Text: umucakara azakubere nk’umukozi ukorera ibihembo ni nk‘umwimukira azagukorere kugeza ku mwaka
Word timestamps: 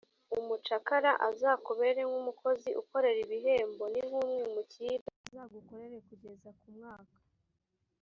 umucakara 0.37 1.11
azakubere 1.29 2.01
nk’umukozi 2.09 2.69
ukorera 2.81 3.19
ibihembo 3.25 3.83
ni 3.91 4.01
nk‘umwimukira 4.09 5.05
azagukorere 5.11 5.97
kugeza 6.07 6.49
ku 6.59 6.67
mwaka 6.77 7.17